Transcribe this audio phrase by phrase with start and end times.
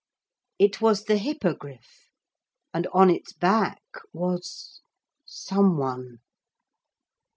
[0.57, 2.09] It was the Hippogriff,
[2.73, 3.81] and on its back
[4.13, 4.81] was
[5.27, 6.21] some one.